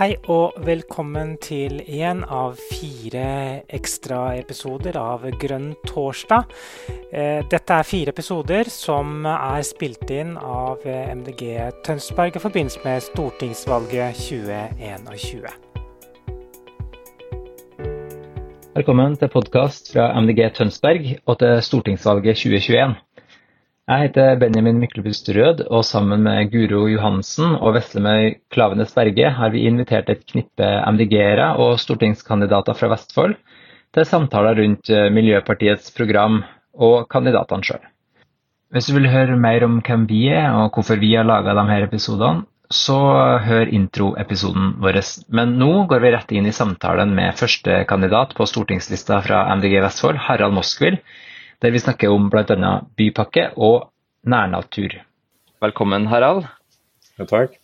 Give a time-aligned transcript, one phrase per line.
[0.00, 3.24] Hei og velkommen til en av fire
[3.68, 6.54] ekstraepisoder av Grønn torsdag.
[7.12, 11.42] Eh, dette er fire episoder som er spilt inn av MDG
[11.84, 15.52] Tønsberg i forbindelse med stortingsvalget 2021.
[18.80, 22.96] Velkommen til podkast fra MDG Tønsberg og til stortingsvalget 2021.
[23.90, 29.50] Jeg heter Benjamin Myklebust Rød, og sammen med Guro Johansen og Veslemøy Klavenes Berge har
[29.50, 33.34] vi invitert et knippe MDG-ere og stortingskandidater fra Vestfold
[33.90, 36.36] til samtaler rundt eh, Miljøpartiets program
[36.78, 37.82] og kandidatene sjøl.
[38.70, 41.88] Hvis du vil høre mer om hvem vi er og hvorfor vi har laga disse
[41.88, 43.00] episodene, så
[43.42, 45.00] hør introepisoden vår.
[45.34, 50.22] Men nå går vi rett inn i samtalen med førstekandidat på stortingslista fra MDG Vestfold,
[50.28, 51.00] Harald Moskvil
[51.60, 52.74] der vi snakker om bl.a.
[52.96, 53.90] bypakke og
[54.24, 54.96] nærnatur.
[55.60, 56.46] Velkommen, Harald.
[57.18, 57.60] Ja, takk.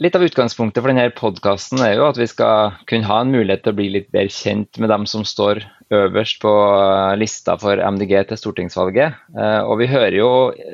[0.00, 3.60] Litt av utgangspunktet for denne podkasten er jo at vi skal kunne ha en mulighet
[3.66, 5.60] til å bli litt bedre kjent med dem som står
[5.92, 6.52] øverst på
[7.20, 9.18] lista for MDG til stortingsvalget.
[9.36, 10.30] Eh, og vi hører jo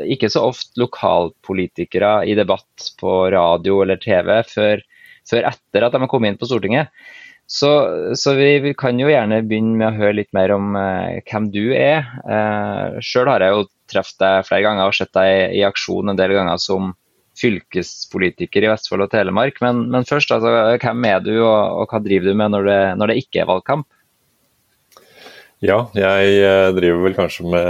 [0.06, 4.84] ikke så ofte lokalpolitikere i debatt på radio eller TV før,
[5.26, 6.94] før etter at de har kommet inn på Stortinget.
[7.48, 7.70] Så,
[8.12, 11.48] så vi, vi, kan jo gjerne begynne med å høre litt mer om eh, hvem
[11.54, 12.04] du er.
[12.28, 16.12] Eh, Sjøl har jeg jo truffet deg flere ganger og sett deg i, i, aksjon
[16.12, 16.92] en del ganger som
[17.38, 19.62] fylkespolitiker i Vestfold og Telemark.
[19.64, 22.82] Men, men først, altså, hvem er du, og, og hva driver du med når det,
[23.00, 23.88] når det ikke er valgkamp?
[25.58, 27.64] Ja, jeg eh, driver vel kanskje med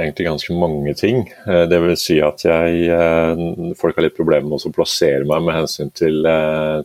[0.00, 1.26] egentlig ganske mange ting.
[1.44, 3.42] Eh, det vil si at jeg eh,
[3.76, 6.24] Folk har litt problemer med å plassere meg med hensyn til,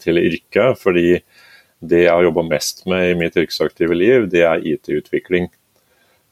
[0.03, 0.81] til yrket.
[0.81, 1.21] fordi
[1.79, 5.47] det jeg har jobba mest med i mitt yrkesaktive liv, det er IT-utvikling.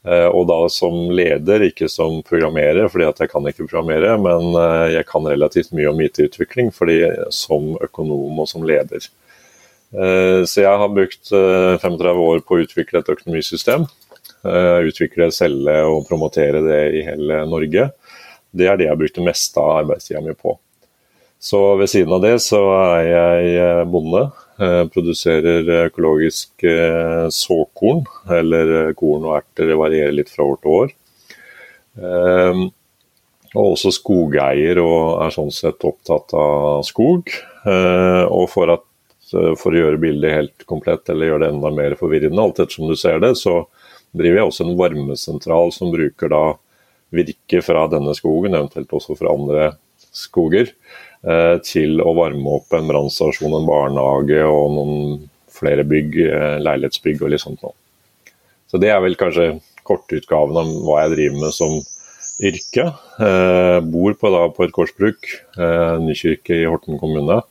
[0.08, 4.98] Eh, og da som leder, ikke som programmerer, fordi jeg kan ikke programmere, men eh,
[4.98, 7.02] jeg kan relativt mye om IT-utvikling fordi
[7.34, 9.08] som økonom og som leder.
[9.92, 13.88] Eh, så jeg har brukt 35 år på å utvikle et økonomisystem.
[14.48, 17.88] Utvikle, selge og promotere det i hele Norge.
[18.56, 20.54] Det er det jeg har brukt det meste av arbeidstida mi på.
[21.42, 22.62] Så ved siden av det så
[23.02, 24.28] er jeg bonde.
[24.58, 28.00] Eh, produserer økologisk eh, såkorn,
[28.34, 29.70] eller eh, korn og erter.
[29.70, 30.96] Det varierer litt fra år til år.
[33.58, 37.32] Og også skogeier og er sånn sett opptatt av skog.
[37.66, 38.84] Og for, at,
[39.58, 42.94] for å gjøre bildet helt komplett eller gjøre det enda mer forvirrende, alt ettersom du
[43.00, 43.64] ser det, så
[44.14, 46.44] driver jeg også en varmesentral som bruker da
[47.18, 49.72] virke fra denne skogen, eventuelt også fra andre
[50.14, 50.70] skoger,
[51.68, 55.26] til å varme opp en brannstasjon, en barnehage og noen
[55.58, 57.76] flere bygg, eh, leilighetsbygg og litt sånt noe.
[58.68, 59.58] Så det er vel kanskje
[59.88, 61.78] kortutgaven av hva jeg driver med som
[62.48, 62.90] yrke.
[63.24, 67.42] Eh, bor på, da, på et gårdsbruk, eh, Nykirke i Horten kommune.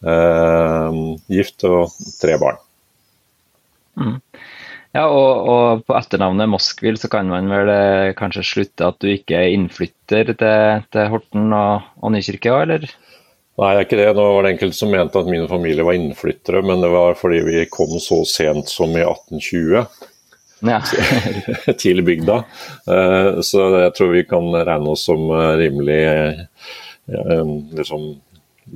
[0.00, 1.00] Eh,
[1.36, 2.60] gift og tre barn.
[4.00, 4.16] Mm.
[4.90, 9.06] Ja, og, og, på etternavnet Moskvil så kan man vel eh, kanskje slutte at du
[9.12, 12.88] ikke er innflytter til, til Horten og, og Nykirke òg, eller?
[13.60, 14.08] Nei, det er ikke det.
[14.16, 17.42] Nå var det enkelte som mente at min familie var innflyttere, men det var fordi
[17.46, 19.84] vi kom så sent som i 1820
[20.66, 20.80] ja.
[21.82, 22.40] til bygda.
[22.90, 26.02] Eh, så jeg tror vi kan regne oss som eh, rimelig
[27.78, 28.10] liksom,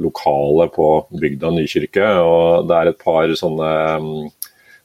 [0.05, 2.07] lokale på bygda Nykirke.
[2.23, 3.73] Og det er et par sånne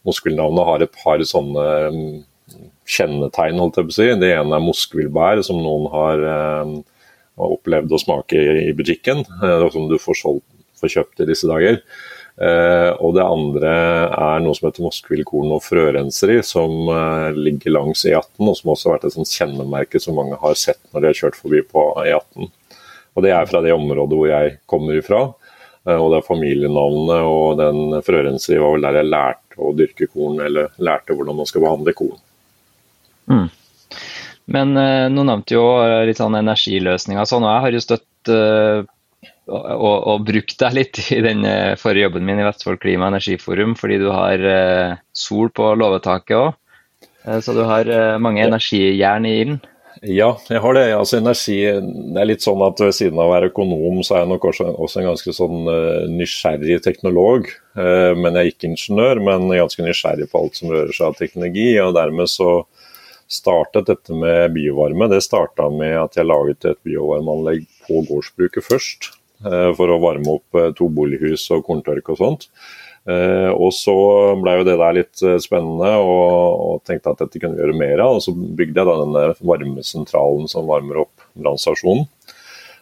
[0.07, 2.13] Moskvilnavnet har et par sånne mm,
[2.89, 4.07] kjennetegn, holdt jeg på å si.
[4.21, 6.77] Det ene er moskvilbær, som noen har eh,
[7.49, 10.47] opplevd å smake i, butikken, eh, som du får, solgt,
[10.79, 11.81] får kjøpt i disse dager.
[12.39, 13.71] Eh, og det andre
[14.15, 18.89] er noe som heter moskvilkorn og frørenseri, som eh, ligger langs E18, og som også
[18.89, 21.83] har vært et sånt kjennemerke som mange har sett når de har kjørt forbi på
[22.05, 22.49] E18.
[23.17, 25.25] Og Det er fra det området hvor jeg kommer ifra.
[25.89, 30.09] Eh, og det er familienavnet og den frørenseri var vel der jeg lærte å dyrke
[30.11, 32.21] korn, eller lærte hvordan man skal behandle korn.
[33.29, 33.49] Mm.
[34.49, 35.65] Men uh, nå nevnte jo
[36.07, 38.79] litt sånn energiløsninger sånn, og jeg har jo støtt uh,
[39.49, 41.41] og, og, brukt deg litt i den
[41.81, 46.37] forrige jobben min i Vestfold klima- og energiforum, fordi du har uh, sol på låvetaket
[46.37, 46.57] òg.
[47.43, 47.89] Så du har
[48.23, 49.57] mange energijern i ilden.
[49.99, 50.85] Ja, jeg har det.
[50.95, 54.23] Altså energi Det er litt sånn at ved siden av å være økonom, så er
[54.23, 57.49] jeg nok også, også en ganske sånn uh, nysgjerrig teknolog.
[57.75, 61.19] Uh, men jeg er ikke ingeniør, men ganske nysgjerrig på alt som rører seg av
[61.19, 61.67] teknologi.
[61.83, 62.51] Og dermed så
[63.29, 65.09] startet dette med biovarme.
[65.11, 69.11] Det starta med at jeg laget et biovarmeanlegg på gårdsbruket først.
[69.43, 72.47] Uh, for å varme opp to bolighus og korntørk og sånt.
[73.07, 73.95] Uh, og så
[74.41, 77.79] ble jo det der litt uh, spennende, og, og, tenkte at dette kunne vi gjøre
[77.79, 78.17] mer av.
[78.17, 82.07] Og så bygde jeg da denne varmesentralen som varmer opp brannstasjonen.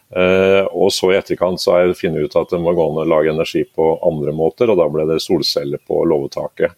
[0.07, 3.03] Og så i etterkant så har jeg funnet ut at det må gå an å
[3.11, 6.77] lage energi på andre måter, og da ble det solceller på låvetaket.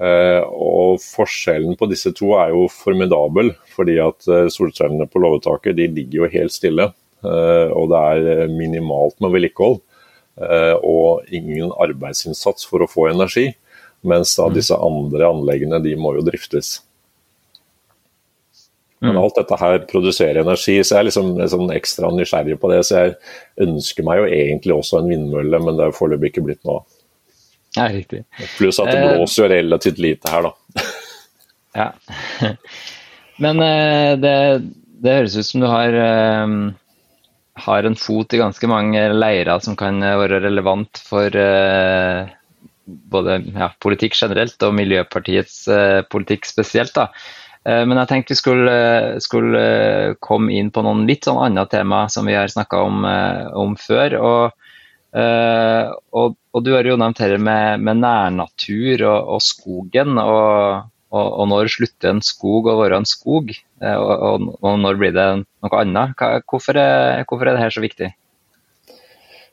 [0.00, 4.24] Og forskjellen på disse to er jo formidabel, fordi at
[4.54, 6.88] solcellene på låvetaket ligger jo helt stille.
[7.20, 9.82] Og det er minimalt med vedlikehold.
[10.36, 13.46] Og ingen arbeidsinnsats for å få energi.
[14.06, 14.56] Mens da mm.
[14.56, 16.76] disse andre anleggene de må jo driftes.
[18.98, 19.22] Men mm.
[19.22, 22.80] alt dette her produserer energi, så jeg er liksom, liksom ekstra nysgjerrig på det.
[22.88, 23.16] Så jeg
[23.66, 26.82] ønsker meg jo egentlig også en vindmølle, men det er foreløpig ikke blitt noe
[27.76, 28.24] Ja, riktig.
[28.56, 30.86] Pluss at det eh, blåser jo relativt lite her, da.
[31.82, 31.90] ja.
[33.44, 34.36] Men eh, det,
[35.04, 36.54] det, høres ut som du har, eh,
[37.64, 41.36] har en fot i ganske mange leirer som kan være relevant for
[42.86, 46.94] både ja, politikk generelt og Miljøpartiets eh, politikk spesielt.
[46.96, 47.08] da.
[47.66, 48.76] Eh, men jeg tenkte vi skulle,
[49.22, 49.64] skulle,
[50.24, 53.76] komme inn på noen litt sånn andre tema som vi har snakka om, eh, om,
[53.80, 54.18] før.
[54.20, 54.62] Og,
[55.16, 60.20] og, og, du har jo nevnt dette med, med nærnatur og, og skogen.
[60.20, 63.52] Og, og, når slutter en skog å være en skog,
[63.86, 64.46] og,
[64.82, 66.16] når blir det noe annet?
[66.50, 68.10] Hvorfor er, hvorfor er dette så viktig?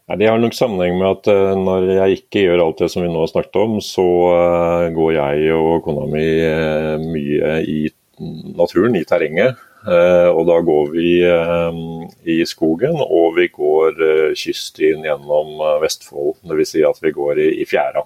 [0.10, 3.06] Nei, Det har nok sammenheng med at uh, når jeg ikke gjør alt det som
[3.06, 7.78] vi nå har snakket om, så uh, går jeg og kona mi uh, mye i
[8.58, 9.62] naturen, i terrenget.
[9.84, 11.08] og da går vi
[12.32, 13.98] i skogen, og vi går
[14.40, 16.38] kyststien gjennom Vestfold.
[16.48, 16.70] Dvs.
[16.70, 18.06] Si at vi går i, i fjæra.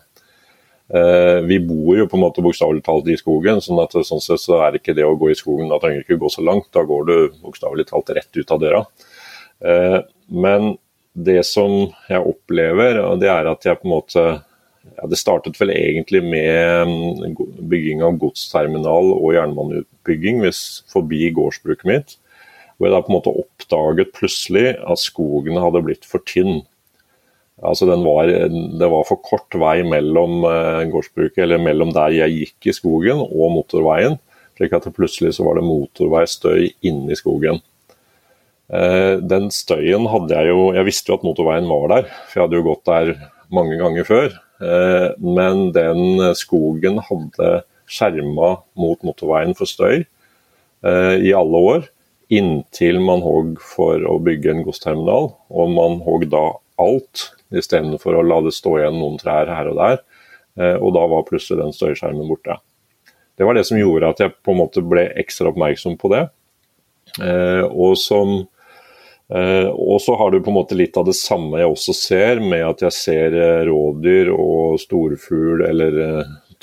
[0.87, 4.61] Vi bor jo på en måte bokstavelig talt i skogen, sånn at sånn sett så
[4.63, 6.69] er ikke det å gå i skogen, da trenger du ikke gå så langt.
[6.71, 8.83] Da går du bokstavelig talt rett ut av døra.
[10.27, 10.77] men
[11.17, 14.25] det som jeg opplever, det er at jeg på en måte
[14.97, 17.35] ja, Det startet vel egentlig med mm,
[17.69, 20.39] bygging av godsterminal og jernbaneutbygging
[20.89, 22.15] forbi gårdsbruket mitt.
[22.77, 26.61] Hvor jeg da på en måte oppdaget plutselig at skogen hadde blitt for tynn.
[27.65, 32.69] Altså var, Det var for kort vei mellom uh, gårdsbruket, eller mellom der jeg gikk
[32.69, 34.19] i skogen og motorveien.
[34.57, 37.61] slik at plutselig så var det motorveistøy inni skogen.
[38.67, 42.43] Eh, den støyen hadde jeg jo Jeg visste jo at motorveien var der, for jeg
[42.43, 43.13] hadde jo gått der
[43.53, 44.33] mange ganger før.
[44.59, 51.87] Eh, men den skogen hadde skjerma mot motorveien for støy eh, i alle år.
[52.27, 56.49] Inntil man hogg for å bygge en godsterminal, og man hogg da
[56.81, 60.01] alt istedenfor å la det stå igjen noen trær her og der.
[60.81, 62.55] Og da var plutselig den støyskjermen borte.
[63.37, 66.23] Det var det som gjorde at jeg på en måte ble ekstra oppmerksom på det.
[67.69, 68.39] Og som
[69.27, 72.39] Uh, og så har du på en måte litt av det samme jeg også ser,
[72.39, 73.33] med at jeg ser
[73.67, 75.97] rådyr og storfugl eller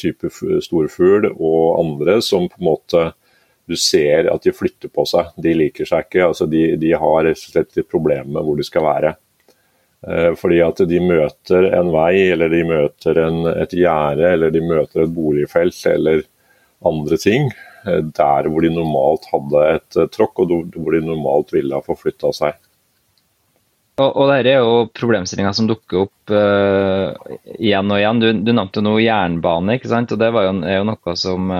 [0.00, 0.30] type
[0.64, 3.04] storfugl og andre som på en måte
[3.68, 5.30] du ser at de flytter på seg.
[5.40, 6.26] De liker seg ikke.
[6.26, 9.14] altså De, de har rett og slett problemer med hvor de skal være.
[10.36, 15.06] Fordi at de møter en vei, eller de møter en, et gjerde, eller de møter
[15.06, 16.26] et boligfelt eller
[16.84, 17.48] andre ting
[17.86, 21.84] Eh, der hvor de normalt hadde et eh, tråkk, og hvor de normalt ville ha
[21.84, 22.56] forflytta seg.
[24.00, 27.12] Og, og Dette er jo problemstillinga som dukker opp uh,
[27.60, 28.22] igjen og igjen.
[28.22, 30.10] Du, du nevnte noe jernbane, ikke sant?
[30.10, 31.52] og det jo, er jo noe som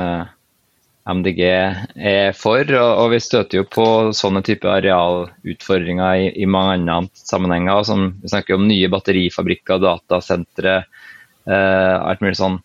[1.05, 2.65] MDG er for.
[2.65, 3.87] Og, og, vi støter jo på
[4.17, 7.83] sånne type arealutfordringer i, i, mange andre sammenhenger.
[7.89, 10.79] Som, vi snakker om nye batterifabrikker, datasentre,
[11.49, 12.59] eh, alt mulig sånn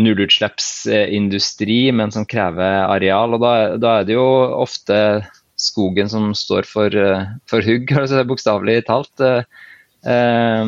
[0.00, 3.34] nullutslippsindustri, men som krever areal.
[3.34, 4.26] og Da, da er det jo
[4.62, 4.98] ofte
[5.60, 9.12] skogen som står for, eh, for hugg, altså bokstavelig talt.
[9.20, 9.42] Eh,
[10.08, 10.64] eh,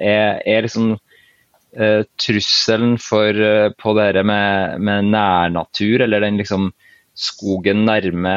[0.00, 0.96] er, er liksom
[2.20, 3.38] trusselen for,
[3.80, 6.68] på det med, med, nærnatur, eller den liksom
[7.18, 8.34] skogen nærme,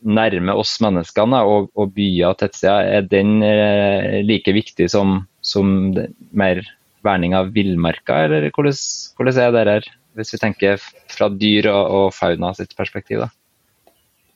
[0.00, 3.38] nærme oss menneskene og, og byer og tettsteder, er den
[4.26, 5.92] like viktig som, som
[6.30, 6.62] mer
[7.06, 8.78] verning av villmarka, eller hvordan,
[9.16, 10.80] hvordan er det her, hvis vi tenker
[11.12, 13.24] fra dyr og, og fauna sitt perspektiv?
[13.24, 13.30] da?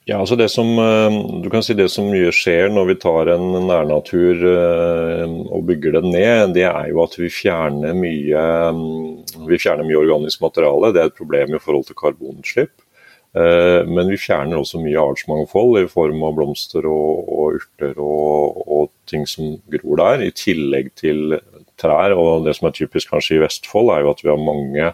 [0.05, 3.31] Ja, altså det som, eh, du kan si det som mye skjer når vi tar
[3.33, 8.43] en nærnatur eh, og bygger den ned, det er jo at vi fjerner mye,
[8.77, 10.93] mm, vi fjerner mye organisk materiale.
[10.93, 12.85] Det er et problem i forhold til karbonutslipp.
[13.33, 18.61] Eh, men vi fjerner også mye artsmangfold i form av blomster og, og urter og,
[18.69, 21.39] og, ting som gror der, i tillegg til
[21.81, 22.13] trær.
[22.13, 24.93] Og det som er typisk kanskje i Vestfold, er jo at vi har mange,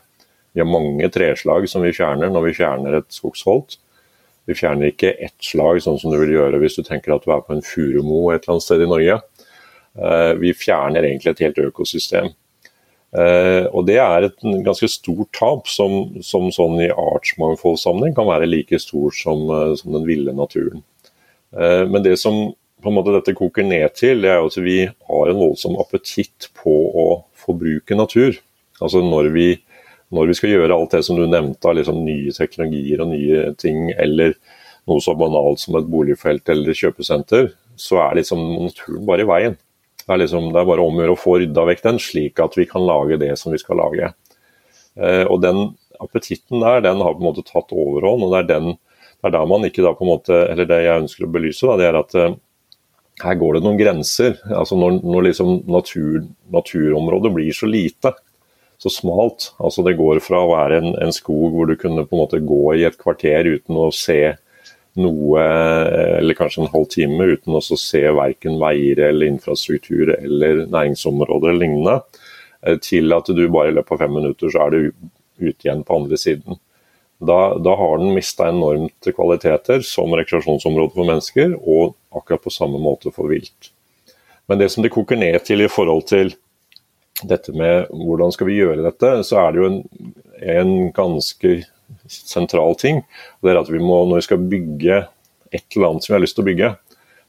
[0.54, 3.80] vi har mange treslag som vi fjerner når vi fjerner et skogsholt.
[4.50, 7.32] Vi fjerner ikke ett slag, sånn som du vil gjøre hvis du tenker at du
[7.32, 9.20] er på en furumo et eller annet sted i Norge.
[10.00, 12.32] Eh, vi fjerner egentlig et helt økosystem.
[13.10, 18.46] Uh, og Det er et ganske stort tap, som, som sånn i artsmangfoldsammenheng kan være
[18.46, 20.84] like stort som, uh, som den ville naturen.
[21.50, 25.30] Men det som på en måte dette koker ned til, det er at vi har
[25.32, 28.38] en voldsom appetitt på å forbruke natur.
[28.78, 29.46] Altså når vi,
[30.14, 33.50] når vi skal gjøre alt det som du nevnte av liksom nye teknologier og nye
[33.60, 34.34] ting, eller
[34.90, 39.56] noe så banalt som et boligfelt eller kjøpesenter, så er liksom naturen bare i veien.
[40.00, 42.42] Det er, liksom, det er bare om å gjøre å få rydda vekk den, slik
[42.42, 44.10] at vi kan lage det som vi skal lage.
[44.98, 45.68] Eh, og den
[46.02, 48.24] appetitten der, den har på en måte tatt overhånd.
[48.26, 48.72] og det er, den,
[49.20, 51.68] det er der man ikke da på en måte, eller Det jeg ønsker å belyse,
[51.68, 52.32] da, det er at uh,
[53.20, 54.40] her går det noen grenser.
[54.48, 58.14] altså Når, når liksom natur, naturområdet blir så lite,
[58.82, 59.52] så smalt.
[59.58, 62.40] altså Det går fra å være en, en, skog hvor du kunne på en måte
[62.40, 64.22] gå i et kvarter uten å se
[65.00, 65.42] noe,
[66.18, 71.62] eller kanskje en halv time uten å se verken veier eller infrastruktur eller næringsområder eller
[71.62, 72.00] lignende,
[72.66, 74.80] eh, til at du bare i løpet av fem minutter så er du
[75.40, 76.58] ute igjen på andre siden.
[77.20, 82.80] Da, da har den mista enormt kvaliteter som rekreasjonsområde for mennesker, og akkurat på samme
[82.80, 83.74] måte for vilt.
[84.48, 86.32] Men det som det koker ned til i forhold til
[87.28, 89.80] dette med hvordan skal vi gjøre dette, så er det jo en,
[90.56, 91.54] en ganske
[92.10, 93.02] sentral ting.
[93.42, 95.06] det er at vi må, Når vi skal bygge
[95.50, 96.74] et eller annet som vi har lyst til å bygge,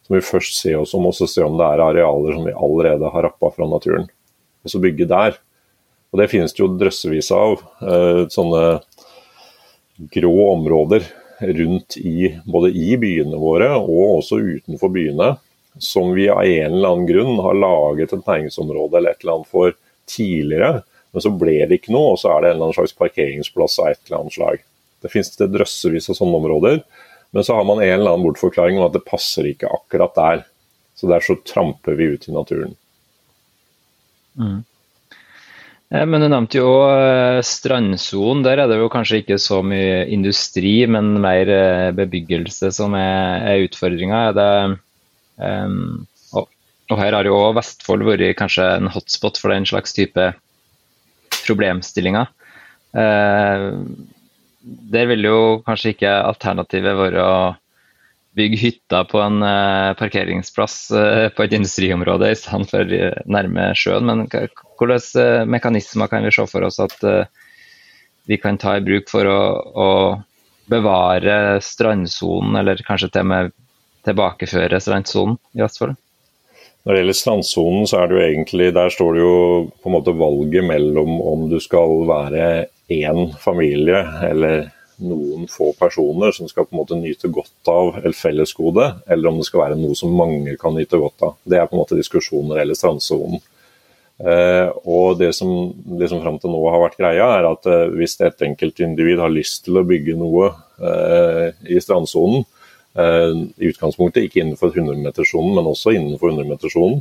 [0.01, 2.53] så må vi først se oss om og se om det er arealer som vi
[2.53, 4.07] allerede har rappa fra naturen.
[4.61, 5.39] Og så bygge der.
[6.11, 7.61] Og Det finnes det jo drøssevis av.
[7.81, 8.81] Eh, sånne
[10.11, 11.05] grå områder
[11.41, 15.35] rundt i både i byene våre og også utenfor byene,
[15.79, 19.51] som vi av en eller annen grunn har laget et næringsområde eller et eller annet
[19.51, 19.75] for
[20.09, 20.81] tidligere.
[21.11, 23.79] Men så ble det ikke noe, og så er det en eller annen slags parkeringsplass
[23.83, 24.65] av et eller annet slag.
[25.01, 26.81] Det finnes det drøssevis av sånne områder,
[27.31, 30.43] men så har man en eller annen bortforklaring om at det passer ikke akkurat der.
[30.95, 32.75] Så der så tramper vi ut i naturen.
[34.37, 34.59] Mm.
[35.91, 38.45] Men du nevnte jo eh, strandsonen.
[38.45, 43.43] Der er det jo kanskje ikke så mye industri, men mer eh, bebyggelse som er,
[43.49, 44.21] er utfordringa.
[45.41, 46.05] Um,
[46.37, 46.47] og,
[46.89, 50.31] og, her har jo Vestfold vært kanskje en hotspot for den slags type
[51.41, 52.29] problemstillinger.
[52.93, 53.81] Uh,
[54.61, 57.35] der vil jo kanskje ikke alternativet være å
[58.37, 62.93] bygge hytta på en uh, parkeringsplass uh, på et industriområde i stedet for
[63.35, 64.07] nærme sjøen.
[64.07, 67.25] Men hvilke eh, mekanismer kan vi se for oss at eh,
[68.29, 69.41] vi kan ta i bruk for å,
[69.73, 69.89] å
[70.71, 73.51] bevare strandsonen, eller kanskje til og med
[74.07, 75.97] tilbakeføre strandsonen i Vestfold?
[76.81, 79.33] Når det gjelder strandsonen, så er det jo egentlig Der står det jo
[79.83, 82.45] på en måte valget mellom om du skal være
[82.91, 88.15] én familie eller noen få personer som skal på en måte nyte godt av et
[88.17, 91.37] fellesgode, eller om det skal være noe som mange kan nyte godt av.
[91.41, 93.41] Det er på en måte diskusjoner eller strandsonen.
[94.21, 98.19] Eh, og Det som liksom fram til nå har vært greia, er at eh, hvis
[98.21, 102.45] et enkeltindivid har lyst til å bygge noe eh, i strandsonen,
[102.91, 106.97] i utgangspunktet ikke innenfor 100-meterssonen, men også innenfor 100-meterssonen,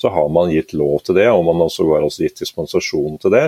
[0.00, 3.34] så har man gitt lov til det, og man har også, også gitt dispensasjon til
[3.34, 3.42] det.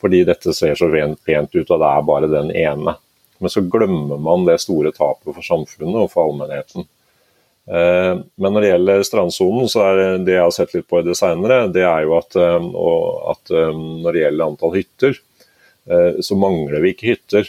[0.00, 2.96] Fordi dette ser så pent ut, og det er bare den ene.
[3.42, 6.88] Men så glemmer man det store tapet for samfunnet og for allmennheten.
[7.66, 11.06] Eh, men når det gjelder strandsonen, så er det jeg har sett litt på i
[11.06, 12.68] det senere, det er jo at, eh,
[13.32, 15.20] at eh, når det gjelder antall hytter,
[16.22, 17.48] så mangler vi ikke hytter.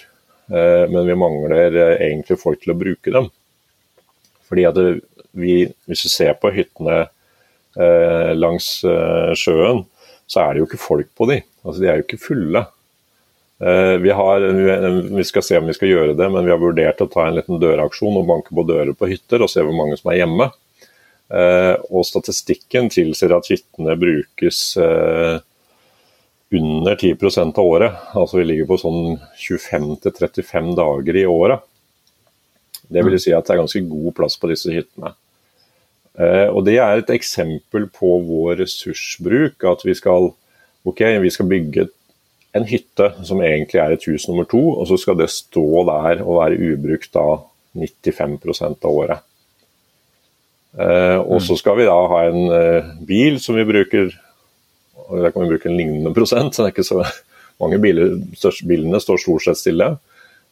[0.49, 3.27] Men vi mangler egentlig folk til å bruke dem.
[4.53, 4.79] Fordi at
[5.33, 5.57] vi,
[5.89, 7.07] Hvis vi ser på hyttene
[8.37, 8.67] langs
[9.33, 9.79] sjøen,
[10.29, 11.39] så er det jo ikke folk på de.
[11.65, 12.61] Altså De er jo ikke fulle.
[13.63, 14.39] Eh, vi, har,
[15.15, 17.37] vi, skal se om vi skal gjøre det, men vi har vurdert å ta en
[17.37, 20.49] liten døraksjon og banke på dører på hytter og se hvor mange som er hjemme.
[21.33, 25.37] Eh, og statistikken tilsier at hyttene brukes eh,
[26.53, 28.01] under 10% av året.
[28.17, 31.63] Altså vi ligger på sånn 25-35 dager i året.
[32.93, 35.15] Det vil si at det er ganske god plass på disse hyttene.
[36.53, 39.63] Og Det er et eksempel på vår ressursbruk.
[39.65, 40.29] At vi skal,
[40.85, 41.87] okay, vi skal bygge
[42.53, 46.21] en hytte som egentlig er et hus nummer to, og så skal det stå der
[46.21, 47.25] og være ubrukt da
[47.73, 49.23] 95% av året.
[50.73, 54.13] Eh, og så skal vi da ha en eh, bil som vi bruker
[55.03, 57.01] og Der kan vi bruke en lignende prosent, så det er ikke så
[57.59, 58.13] mange biler.
[58.65, 59.89] bilene står stort sett stille.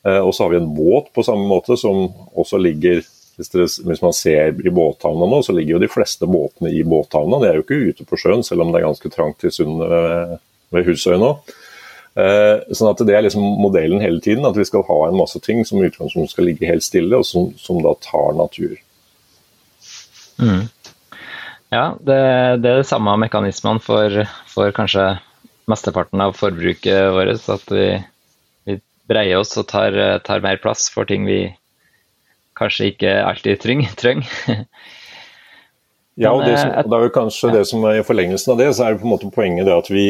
[0.07, 3.03] Eh, og så har vi en båt på samme måte som også ligger
[3.37, 6.83] hvis, dere, hvis, man ser i båthavna nå, så ligger jo de fleste båtene i
[6.85, 7.39] båthavna.
[7.41, 9.89] De er jo ikke ute på sjøen, selv om det er ganske trangt i sundet
[9.89, 10.35] ved,
[10.75, 11.31] ved Husøy nå.
[12.19, 15.39] Eh, sånn at Det er liksom modellen hele tiden, at vi skal ha en masse
[15.43, 18.75] ting som utgangspunkt skal ligge helt stille, og som, som da tar natur.
[20.41, 20.67] Mm.
[21.71, 22.19] Ja, det,
[22.59, 25.05] det, er det samme mekanismene for, for, kanskje
[25.71, 27.47] mesteparten av forbruket vårt.
[27.53, 27.85] At vi
[29.11, 31.43] breier oss og tar, tar, mer plass for ting vi
[32.57, 34.25] kanskje ikke alltid trenger.
[36.19, 37.53] Ja, og det, som, og det er jo kanskje ja.
[37.55, 39.73] det som er i forlengelsen av det, så er det på en måte poenget det
[39.73, 40.03] at vi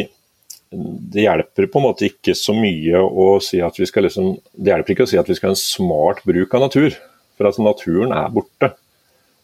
[0.71, 4.71] det hjelper på en måte ikke så mye å si at vi skal liksom Det
[4.71, 6.95] hjelper ikke å si at vi skal ha en smart bruk av natur,
[7.35, 8.71] for at naturen er borte.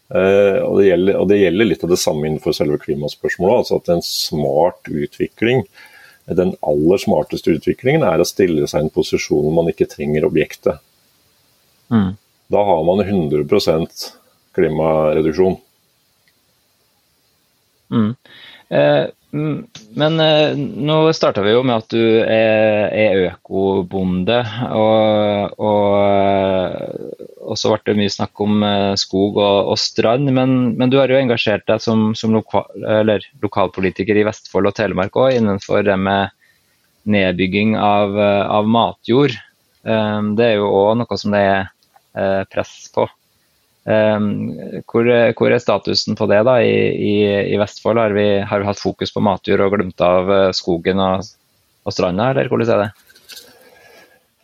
[0.08, 3.58] Uh, og, det gjelder, og, det gjelder, litt av det samme innenfor selve klimaspørsmålet.
[3.60, 5.66] altså at En smart utvikling,
[6.36, 10.26] den aller smarteste utviklingen, er å stille seg i en posisjon hvor man ikke trenger
[10.28, 10.82] objektet.
[11.88, 12.16] Mm.
[12.52, 13.44] Da har man 100
[14.56, 15.56] klimareduksjon.
[17.92, 18.14] Mm.
[18.68, 19.04] Eh,
[20.00, 24.38] men eh, nå starta vi jo med at du er, er økobonde.
[24.72, 30.28] Og, og, eh, så ble det mye snakk om eh, skog og, og strand.
[30.34, 32.66] Men, men, du har jo engasjert deg som, som lokal,
[33.42, 36.34] lokalpolitiker i Vestfold og Telemark òg innenfor det med
[37.08, 39.38] nedbygging av, av matjord.
[39.88, 41.62] Eh, det er jo òg noe som det er
[42.18, 43.08] eh, press på.
[43.88, 46.58] Hvor, hvor, er statusen på det da?
[46.60, 47.12] I, i,
[47.54, 51.00] i Vestfold har vi, har vi, hatt fokus på matjord og glemt av eh, skogen
[51.00, 51.24] og,
[51.88, 53.07] og stranda, eller hvordan er det?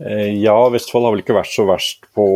[0.02, 2.26] Eh, ja, Vestfold har vel ikke vært så verst på,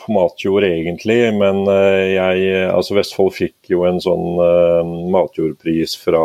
[0.00, 1.18] på matjord egentlig.
[1.36, 4.26] Men eh, jeg, altså Vestfold fikk jo en sånn
[5.14, 6.24] matjordpris fra,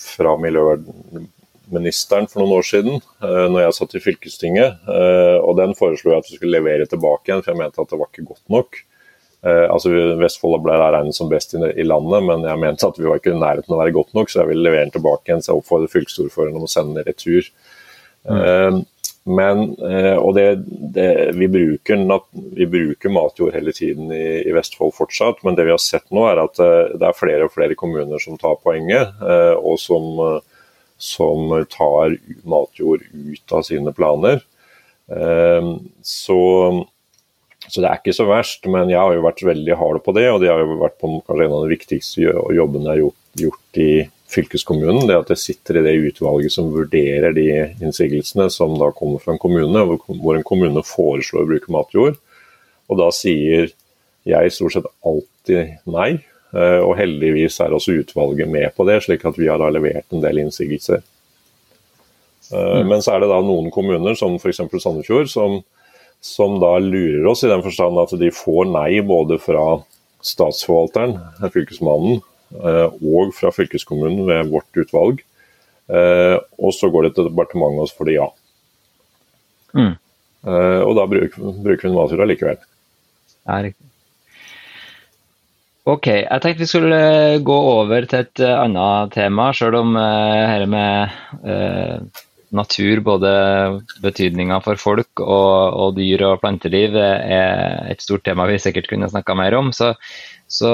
[0.00, 4.84] fra miljøministeren for noen år siden, når jeg satt i fylkestinget.
[5.44, 8.00] Og Den foreslo jeg at vi skulle levere tilbake igjen, for jeg mente at det
[8.00, 8.84] var ikke godt nok.
[9.46, 13.06] Eh, altså Vestfold ble regnet som best i, i, landet, men jeg mente at vi
[13.06, 15.30] var ikke i nærheten av å være godt nok, så jeg ville levere den tilbake
[15.30, 15.44] igjen.
[15.44, 17.50] Så jeg oppfordret fylkesordføreren om å sende den i retur.
[18.28, 18.80] Mm.
[19.28, 22.04] Eh, men, eh, og det, det, vi, bruker,
[22.56, 26.24] vi, bruker, matjord hele tiden i, i, Vestfold fortsatt, men det vi har sett nå
[26.30, 30.40] er at eh, det er flere og flere kommuner som tar poenget, eh, og som,
[30.96, 32.16] som, tar
[32.48, 34.44] matjord ut av sine planer.
[35.12, 36.38] Eh, så
[37.68, 40.22] så det er ikke så verst, men jeg har jo vært veldig hard på det.
[40.30, 42.22] Og det har jo vært på kanskje en av de viktigste
[42.56, 43.88] jobbene jeg har gjort, gjort i
[44.28, 45.06] fylkeskommunen.
[45.08, 47.48] Det at jeg sitter i det utvalget som vurderer de
[47.80, 52.18] innsigelsene som da kommer fra en kommune, hvor en kommune foreslår å bruke matjord.
[52.88, 53.72] Og da sier
[54.28, 56.10] jeg stort sett alltid nei.
[56.56, 60.24] Eh, og heldigvis er også utvalget med på det, slik at vi har levert en
[60.24, 61.02] del innsigelser.
[62.52, 62.88] Eh, mm.
[62.88, 64.62] Men så er det da noen kommuner, som f.eks.
[64.80, 65.60] Sandefjord, som
[66.20, 69.78] som da lurer oss i den forstand at de får nei både fra
[70.26, 71.14] statsforvalteren,
[71.54, 72.20] fylkesmannen,
[72.52, 75.24] og fra fylkeskommunen ved vårt utvalg.
[75.88, 78.28] Eh, og så går det til departementet, og så får de ja.
[79.78, 79.94] Mm.
[80.48, 82.58] Eh, og da bruker, bruker vi Natura likevel.
[83.48, 83.84] Ja, riktig.
[85.88, 86.96] Ok, jeg tenkte vi skulle
[87.40, 91.14] gå over til et annet tema, selv om dette med
[92.52, 93.30] natur, både
[94.04, 99.08] betydninga for folk og, og, dyr og planteliv, er et stort tema vi sikkert kunne
[99.08, 99.72] snakka mer om.
[99.72, 99.94] Så,
[100.48, 100.72] så,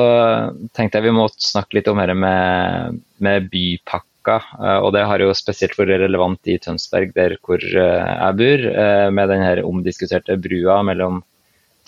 [0.75, 4.37] tenkte jeg vi måtte snakke litt om dette med, med bypakka.
[4.63, 8.69] Eh, og det har jo spesielt vært relevant i Tønsberg, der hvor eh, jeg bor,
[8.71, 11.25] eh, med den omdiskuterte brua mellom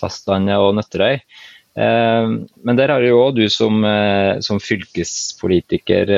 [0.00, 1.22] fastlandet og Nøtterøy.
[1.76, 3.82] Men der har jo òg du som,
[4.40, 6.08] som, fylkespolitiker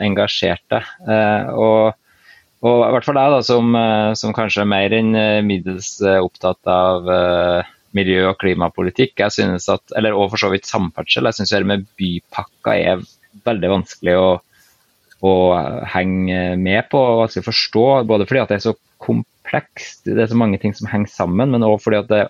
[0.00, 0.88] engasjert deg.
[1.52, 1.92] Og
[2.64, 3.76] og i hvert fall jeg, da, som,
[4.16, 5.12] som kanskje er mer enn
[5.44, 7.04] middels opptatt av
[7.96, 11.62] miljø- og klimapolitikk, jeg synes at, eller og for så vidt samferdsel, jeg syns det
[11.68, 13.04] med bypakka er
[13.46, 14.28] veldig vanskelig å,
[15.26, 15.34] å
[15.92, 17.86] henge med på og vanskelig å forstå.
[18.08, 21.52] Både fordi at det er så komplekst, det er så mange ting som henger sammen,
[21.52, 22.24] men òg fordi at det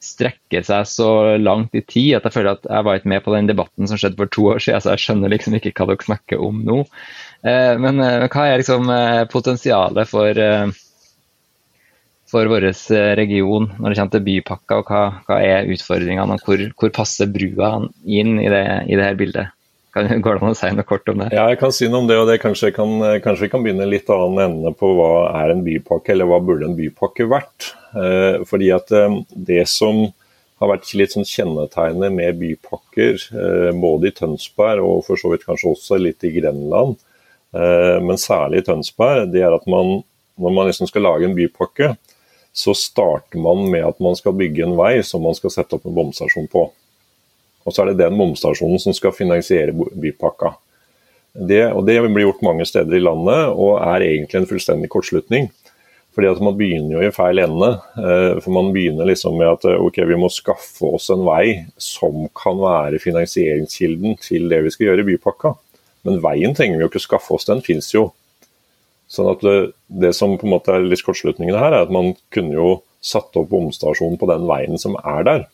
[0.00, 3.34] strekker seg så langt i tid at jeg føler at jeg var ikke med på
[3.34, 6.06] den debatten som skjedde for to år siden, så jeg skjønner liksom ikke hva dere
[6.06, 6.78] snakker om nå.
[7.44, 10.40] Eh, men eh, hva er liksom eh, potensialet for,
[12.30, 12.68] for vår
[13.18, 17.30] region når det kommer til bypakka, og hva, hva er utfordringene, og hvor, hvor, passer
[17.30, 17.72] brua
[18.06, 19.56] inn i det, i det her bildet?
[19.94, 21.32] Kan, går det an å si noe kort om det?
[21.34, 22.20] Ja, jeg kan si noe om det.
[22.20, 25.10] og det kanskje, kan, kanskje, vi kan begynne litt annen ende på hva
[25.42, 27.72] er en bypakke, eller hva burde en bypakke vært.
[27.98, 30.06] Eh, fordi at eh, Det som
[30.60, 35.46] har vært litt sånn kjennetegnet med bypakker, eh, både i Tønsberg og for så vidt
[35.48, 36.98] kanskje også litt i Grenland,
[37.56, 40.02] eh, men særlig i Tønsberg, det er at man,
[40.36, 41.94] når man liksom skal lage en bypakke,
[42.52, 45.86] så starter man med at man skal bygge en vei som man skal sette opp
[45.86, 46.66] en bomstasjon på.
[47.64, 50.54] Og så er det den bomstasjonen som skal finansiere bypakka.
[51.30, 55.50] Det, og det blir gjort mange steder i landet, og er egentlig en fullstendig kortslutning.
[56.10, 57.68] Fordi at Man begynner jo i feil ende.
[57.94, 62.26] Eh, for Man begynner liksom med at ok, vi må skaffe oss en vei som
[62.34, 65.54] kan være finansieringskilden til det vi skal gjøre i bypakka.
[66.08, 68.08] Men veien trenger vi jo ikke skaffe oss, den finnes jo.
[69.10, 69.56] Sånn at det,
[69.90, 73.34] det, som på en måte er litt kortslutningen her, er at man kunne jo satt
[73.40, 75.48] opp bomstasjonen på den veien som er der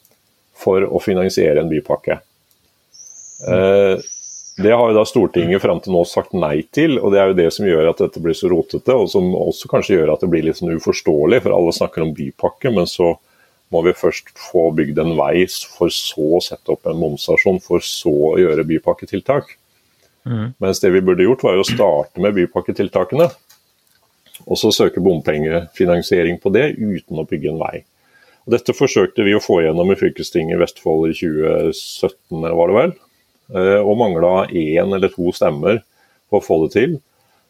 [0.57, 2.19] for å finansiere en bypakke.
[3.49, 4.05] Eh,
[4.57, 7.37] det har jo da Stortinget fram til nå sagt nei til, og det er jo
[7.37, 10.31] det som gjør at dette blir så rotete, og som også kanskje gjør at det
[10.33, 13.15] blir litt sånn uforståelig, for alle snakker om bypakke, men så
[13.75, 15.45] må vi først få bygd en vei,
[15.77, 19.57] for så å sette opp en bomstasjon, for så å gjøre bypakketiltak.
[20.27, 20.55] Mm.
[20.63, 23.29] Mens det vi burde gjort, var jo å starte med bypakketiltakene,
[24.45, 27.83] og så søke bompengefinansiering på det uten å bygge en vei.
[28.47, 32.71] Og dette forsøkte vi å få gjennom i fylkestinget i Vestfold i 2017, eller var
[32.71, 32.95] det vel?
[33.57, 35.83] Eh, og mangla én eller to stemmer
[36.31, 36.97] på å få det til.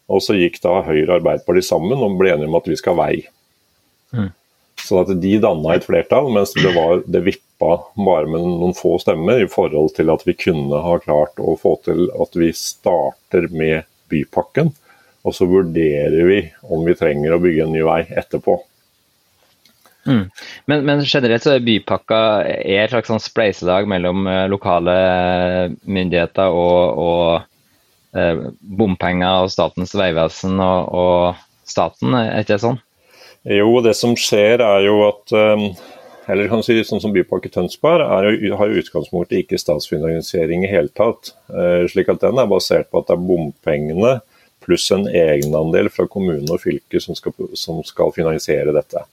[0.07, 2.95] Og så gikk da Høyre og Arbeiderpartiet sammen og ble enige om at vi skal
[2.95, 3.21] ha vei.
[4.15, 4.31] Mm.
[4.87, 8.95] Så at de danna et flertall, mens det, var, det vippa bare med noen få
[9.01, 13.49] stemmer i forhold til at vi kunne ha klart å få til at vi starter
[13.51, 14.71] med bypakken.
[15.27, 18.55] Og så vurderer vi om vi trenger å bygge en ny vei etterpå.
[20.07, 20.29] Mm.
[20.65, 24.95] Men, men, generelt så er bypakka er et slags sånn spleiselag mellom eh, lokale
[25.83, 28.45] myndigheter og, og eh,
[28.79, 32.79] bompenger og Statens vegvesen og, og, staten, er ikke det sånn?
[33.51, 35.65] Jo, det som skjer er jo at um,
[36.31, 38.27] eller kan si sånn som Bypakke Tønsberg er,
[38.59, 41.33] har jo utgangspunktet ikke statsfinansiering i hele tatt.
[41.51, 44.13] Uh, slik at den er basert på at det er bompengene
[44.67, 49.03] pluss en egenandel fra kommune og fylke som skal, som skal finansiere dette.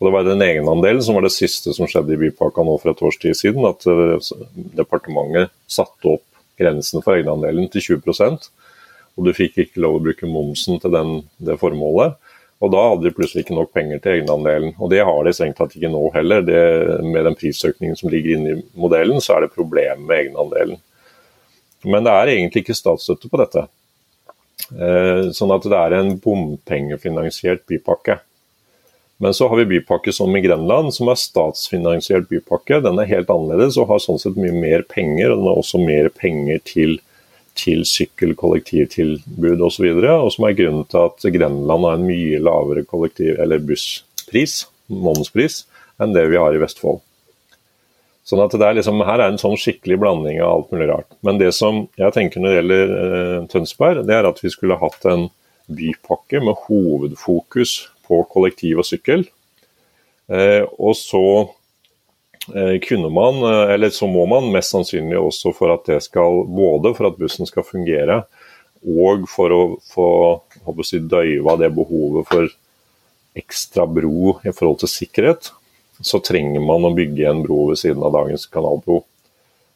[0.00, 2.90] Og Det var den egenandelen som var det siste som skjedde i bypakka nå for
[2.90, 3.62] et års tid siden.
[3.68, 4.32] At eh,
[4.80, 6.26] departementet satte opp
[6.58, 8.50] grensen for egenandelen til 20%
[9.14, 12.16] og du fikk ikke lov å bruke momsen til den, det formålet.
[12.62, 14.74] Og da hadde de plutselig ikke nok penger til egenandelen.
[14.80, 16.42] Og det har de strengt tatt ikke nå heller.
[16.46, 16.60] Det,
[17.04, 20.80] med den prisøkningen som ligger inne i modellen, så er det problem med egenandelen.
[21.84, 23.66] Men det er egentlig ikke statsstøtte på dette.
[24.72, 28.18] Eh, sånn at det er en bompengefinansiert bypakke.
[29.22, 32.80] Men så har vi bypakke som i Grenland, som er statsfinansiert bypakke.
[32.82, 35.30] Den er helt annerledes og har sånn sett mye mer penger.
[35.30, 36.98] og Den har også mer penger til,
[37.58, 39.86] til sykkel, kollektivtilbud osv.
[39.92, 43.62] Og, så og som er grunnen til at Grenland har en mye lavere kollektiv- eller
[43.62, 45.62] busspris, momspris,
[46.02, 47.00] enn det vi har i Vestfold.
[48.24, 51.10] Sånn at det er liksom, Her er en sånn skikkelig blanding av alt mulig rart.
[51.26, 54.80] Men det som jeg tenker når det gjelder eh, Tønsberg, det er at vi skulle
[54.80, 55.28] hatt en
[55.68, 57.76] bypakke med hovedfokus
[58.08, 59.26] på kollektiv og sykkel.
[60.32, 61.24] Eh, og så
[62.54, 66.46] eh, kunne man, eh, eller så må man mest sannsynlig også for at det skal
[66.48, 68.22] Både for at bussen skal fungere,
[68.84, 70.08] og for å få
[70.64, 72.48] å si, døyva det behovet for
[73.36, 75.50] ekstra bro i forhold til sikkerhet,
[76.02, 79.02] så trenger man å bygge en bro ved siden av dagens kanalbro.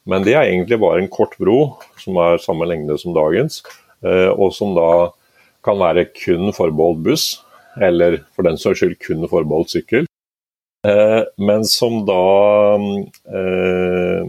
[0.09, 3.61] Men det er egentlig bare en kort bro som er samme lengde som dagens,
[4.01, 5.11] og som da
[5.67, 7.27] kan være kun forbeholdt buss
[7.83, 10.09] eller for den saks skyld kun forbeholdt sykkel.
[10.87, 12.25] Eh, men som da
[13.35, 14.29] eh,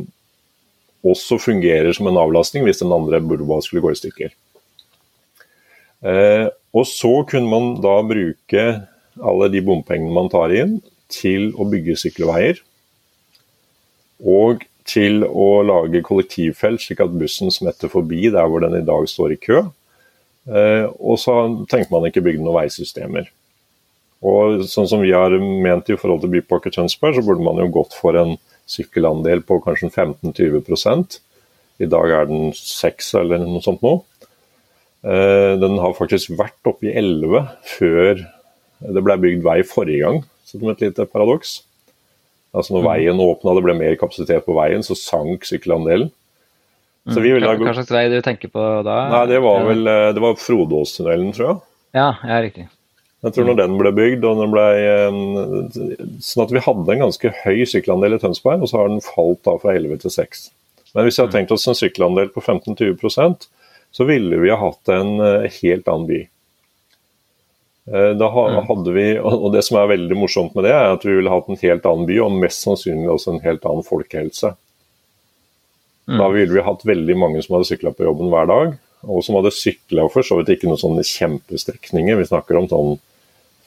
[1.05, 4.33] også fungerer som en avlastning hvis den andre burba skulle gå i stykker.
[6.09, 8.65] Eh, og så kunne man da bruke
[9.19, 12.61] alle de bompengene man tar inn, til å bygge sykkelveier.
[14.19, 19.05] Og til å lage kollektivfelt, slik at bussen smetter forbi der hvor den i dag
[19.09, 19.63] står i kø.
[20.49, 21.35] Eh, og så
[21.69, 23.29] tenker man ikke bygge noen veisystemer.
[24.25, 27.69] Og sånn som vi har ment i forhold til Bypakke Tønsberg, så burde man jo
[27.79, 28.35] gått for en
[28.69, 31.19] sykkelandel på kanskje 15-20
[31.79, 33.93] I dag er den 6 eller noe sånt nå.
[35.07, 38.25] Eh, den har faktisk vært oppe i 11 før
[38.79, 41.59] det ble bygd vei forrige gang, som et lite paradoks.
[42.55, 42.89] Altså når mm.
[42.89, 46.09] veien åpna det ble mer kapasitet på veien, så sank sykkelandelen.
[47.09, 47.45] Så vi mm.
[47.45, 48.97] Hva, hva slags vei du tenker på da?
[49.13, 51.61] Nei, Det var vel eh, det var Frodåstunnelen, tror jeg.
[51.97, 52.67] Ja, ja, riktig.
[53.25, 57.05] Jeg tror når den ble bygd, og den ble, eh, sånn at vi hadde en
[57.05, 60.45] ganske høy sykkelandel i Tønsberg, og så har den falt da fra 11 til 6.
[60.93, 61.37] Men hvis vi hadde mm.
[61.37, 63.49] tenkt oss en sykkelandel på 15-20%
[63.91, 66.19] så ville vi ha hatt en eh, helt annen by.
[67.89, 68.59] Eh, da mm.
[68.69, 71.49] hadde vi, og Det som er veldig morsomt med det, er at vi ville hatt
[71.49, 74.53] en helt annen by, og mest sannsynlig også en helt annen folkehelse.
[76.09, 76.35] Da mm.
[76.35, 79.55] ville vi hatt veldig mange som hadde sykla på jobben hver dag, og som hadde
[79.55, 82.17] sykla for så vidt ikke noen sånne kjempestrekninger.
[82.19, 82.95] Vi snakker om sånn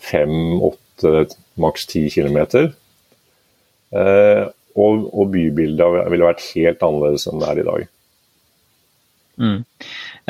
[0.03, 1.27] fem, åtte,
[1.63, 2.73] maks ti kilometer.
[3.93, 7.89] Eh, og, og, bybildet ville vært helt annerledes enn det er i dag.
[9.43, 9.59] Mm.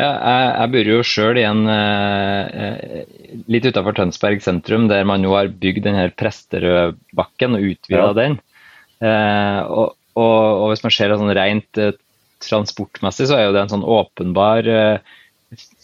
[0.00, 3.02] Ja, jeg, jeg, bor jo sjøl i en eh,
[3.52, 8.14] litt utafor Tønsberg sentrum, der man nå har bygd denne Presterødbakken og utvida ja.
[8.16, 8.38] den.
[9.04, 11.92] Eh, og, og, og, hvis man ser det sånn rent eh,
[12.42, 15.18] transportmessig, så er jo det en sånn åpenbar eh,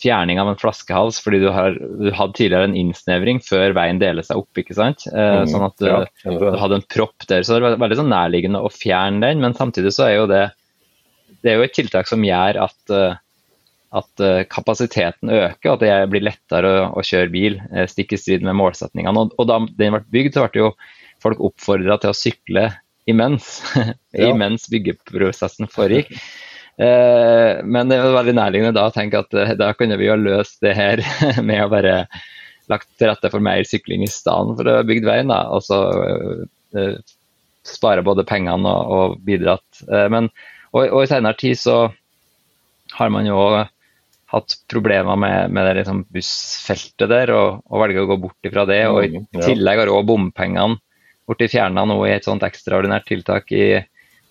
[0.00, 4.24] fjerning av en flaskehals, fordi du, har, du hadde tidligere en innsnevring før veien deler
[4.24, 4.62] seg opp.
[4.62, 5.04] ikke sant?
[5.12, 7.44] Eh, mm, sånn at du, ja, du, hadde en propp der.
[7.44, 10.46] Så det var veldig sånn nærliggende å fjerne den, men samtidig så er jo det
[11.44, 12.92] det er jo et tiltak som gjør at,
[13.96, 14.22] at
[14.52, 17.54] kapasiteten øker, at det blir lettere å, å kjøre bil,
[17.88, 19.22] stikk i strid med målsetningene.
[19.22, 20.72] Og, og da den ble bygd, så ble jo
[21.22, 22.66] folk oppfordra til å sykle
[23.08, 23.58] imens,
[24.12, 24.28] ja.
[24.28, 26.12] imens byggeprosessen foregikk.
[26.78, 30.18] Eh, men det er veldig nærliggende da å tenke at eh, da kunne vi jo
[30.20, 31.02] løst det her
[31.48, 32.02] med å bare
[32.70, 35.32] lagt til rette for mer sykling i stedet for å bygge veien.
[35.32, 35.80] da, og så
[36.76, 37.00] eh,
[37.66, 39.82] spare både pengene og, og bidratt.
[39.88, 40.30] Eh, men,
[40.70, 41.80] og, og, i senere tid så
[42.98, 43.40] har man jo
[44.28, 48.66] hatt problemer med, med det liksom bussfeltet der, og, og velger å gå bort ifra
[48.68, 48.82] det.
[48.90, 50.76] Og i mm, tillegg har òg bompengene
[51.28, 53.78] blitt fjerna nå i et sånt ekstraordinært tiltak i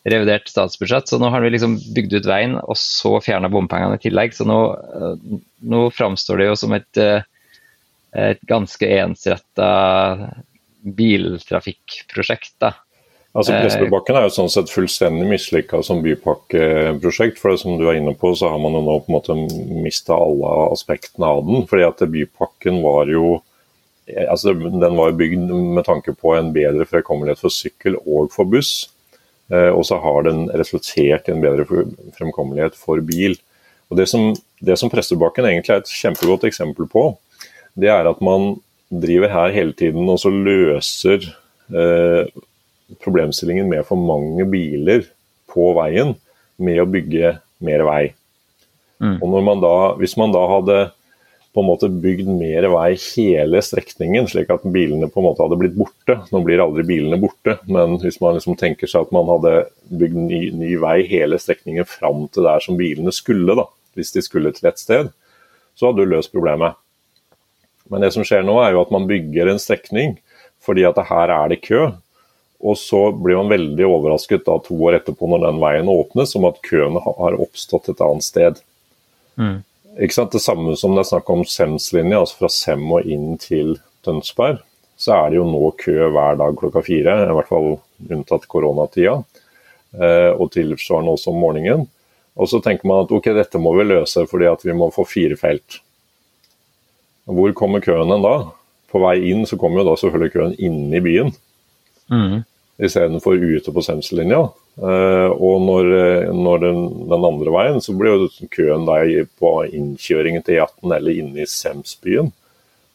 [0.08, 1.10] revidert statsbudsjett.
[1.10, 4.34] Så nå har vi liksom bygd ut veien og så fjerna bompengene i tillegg.
[4.38, 5.40] Så nå, eh,
[5.74, 7.22] nå framstår det jo som et, eh,
[8.18, 9.72] et ganske ensretta
[10.98, 12.56] biltrafikkprosjekt.
[12.62, 12.74] da.
[13.36, 17.38] Altså Prestebakken er jo sånn sett fullstendig mislykka som bypakkeprosjekt.
[17.38, 19.36] for det Som du er inne på, så har man jo nå på en måte
[19.84, 21.68] mista alle aspektene av den.
[21.68, 23.42] fordi at Bypakken var jo
[24.08, 28.90] altså Den var bygd med tanke på en bedre fremkommelighet for sykkel og for buss.
[29.52, 31.66] Eh, og så har den resultert i en bedre
[32.18, 33.38] fremkommelighet for bil.
[33.90, 37.18] Og Det som, det som Prestebakken egentlig er et kjempegodt eksempel på,
[37.76, 38.58] det er at man
[38.90, 41.28] driver her hele tiden og så løser
[41.76, 42.28] eh,
[43.04, 45.08] problemstillingen med for mange biler
[45.52, 46.15] på veien
[46.62, 48.04] med å bygge mer vei.
[49.04, 49.17] Mm.
[49.21, 50.78] Og man da, Hvis man da hadde
[51.58, 55.58] på en måte bygd mer vei hele strekningen, slik at bilene på en måte hadde
[55.58, 56.19] blitt borte.
[56.30, 59.54] Nå blir aldri bilene borte, men hvis man liksom tenker seg at man hadde
[59.89, 63.65] bygd ny, ny vei hele strekningen fram til der som bilene skulle, da,
[63.97, 65.10] hvis de skulle til et sted,
[65.73, 66.78] så hadde du løst problemet.
[67.89, 70.19] Men det som skjer nå, er jo at man bygger en strekning
[70.62, 71.88] fordi at her er det kø.
[72.63, 76.48] Og så blir man veldig overrasket da to år etterpå når den veien åpnes, om
[76.50, 78.62] at køen har oppstått et annet sted.
[79.38, 79.60] Mm.
[80.02, 80.34] Ikke sant?
[80.34, 84.63] Det samme som det er snakk om Sems-linja, altså fra Sem og inn til Tønsberg.
[84.98, 87.76] Så er det jo nå kø hver dag klokka fire, i hvert fall
[88.10, 89.20] unntatt koronatida.
[89.93, 91.86] Eh, og tilsvarende også om morgenen.
[92.38, 95.06] Og så tenker man at ok, dette må vi løse fordi at vi må få
[95.10, 95.80] fire felt.
[97.28, 98.36] Hvor kommer køen da?
[98.88, 101.34] På vei inn så kommer jo da selvfølgelig køen inne i byen.
[102.12, 102.43] Mm.
[102.78, 104.43] Istedenfor ute på Semslinja.
[104.78, 109.54] Uh, og når, eh, når den, den, andre veien, så blir jo køen der på
[109.65, 112.30] innkjøringen til E18 eller inne i Semsbyen.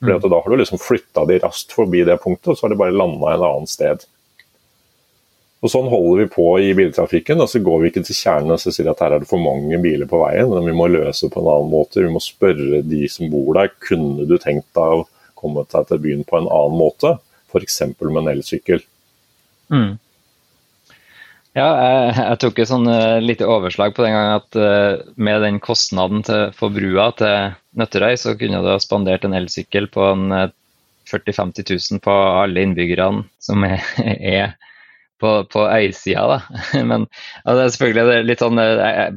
[0.02, 2.74] Fordi at Da har du liksom flytta de raskt forbi det punktet, og så har
[2.74, 4.06] de bare landa et annet sted.
[5.62, 7.40] Og Sånn holder vi på i biltrafikken.
[7.40, 9.78] og Så går vi ikke til kjernen og sier at her er det for mange
[9.78, 10.50] biler på veien.
[10.50, 12.02] Men vi må løse det på en annen måte.
[12.02, 15.06] Vi må spørre de som bor der kunne du tenkt deg å
[15.38, 17.14] komme deg til byen på en annen måte.
[17.52, 17.78] F.eks.
[18.00, 18.82] med en elsykkel.
[19.72, 19.92] Mm.
[21.52, 25.42] Ja, jeg, jeg, tok et sånn uh, lite overslag på den gangen at uh, med
[25.44, 30.06] den kostnaden til, for brua til Nøtterøy, så kunne du ha spandert en elsykkel på
[30.14, 30.48] en uh,
[31.10, 33.84] 40 000-50 000 på alle innbyggerne som er,
[34.38, 34.54] er
[35.20, 36.40] på, på øysida.
[36.90, 37.04] men
[37.44, 38.64] ja, Det er selvfølgelig litt sånn,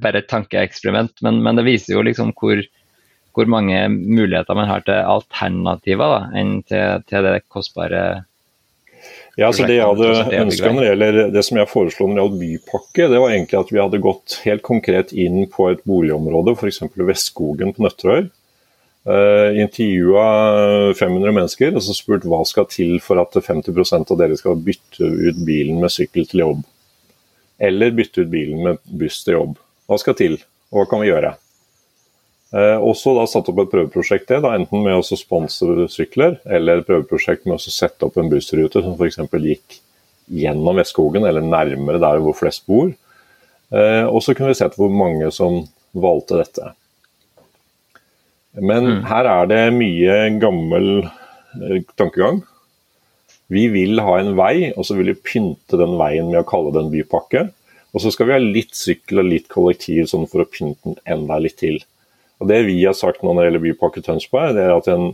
[0.04, 2.60] bare et tankeeksperiment, men, men, det viser jo liksom hvor,
[3.32, 8.26] hvor mange muligheter man har til alternativer da, enn til, til det kostbare
[9.36, 12.22] ja, så Det jeg hadde ønska når det gjelder det som jeg foreslo når det
[12.22, 16.56] gjaldt bypakke, det var egentlig at vi hadde gått helt konkret inn på et boligområde,
[16.56, 16.82] f.eks.
[16.96, 18.30] Vestskogen på Nøtterøy.
[19.06, 24.40] Uh, Intervjua 500 mennesker og så spurt hva skal til for at 50% av dere
[24.40, 26.64] skal bytte ut bilen med sykkel til jobb.
[27.62, 29.60] Eller bytte ut bilen med buss til jobb.
[29.86, 30.40] Hva skal til,
[30.72, 31.36] og hva kan vi gjøre?
[32.54, 36.82] Eh, også da satt opp et prøveprosjekt det, da, enten med å sponse sykler, eller
[36.82, 39.20] et prøveprosjekt med å sette opp en bussrute som f.eks.
[39.42, 39.80] gikk
[40.32, 42.94] gjennom Vestskogen, eller nærmere der hvor flest bor.
[43.74, 45.64] Eh, og så kunne vi sett hvor mange som
[45.96, 46.74] valgte dette.
[48.56, 49.00] Men mm.
[49.10, 52.44] her er det mye gammel eh, tankegang.
[53.52, 56.72] Vi vil ha en vei, og så vil vi pynte den veien med å kalle
[56.74, 57.48] det en bypakke.
[57.96, 60.98] Og så skal vi ha litt sykkel og litt kollektiv sånn for å pynte den
[61.18, 61.78] enda litt til.
[62.42, 65.14] Og Det vi har sagt nå når det gjelder Bypakke Tønsberg, det er at en